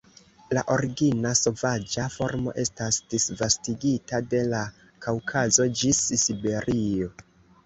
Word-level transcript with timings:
La 0.57 0.61
origina 0.75 1.33
sovaĝa 1.39 2.05
formo 2.13 2.53
estas 2.63 2.97
disvastigita 3.15 4.23
de 4.33 4.41
la 4.55 4.63
Kaŭkazo 5.07 5.69
ĝis 5.83 6.03
Siberio. 6.25 7.13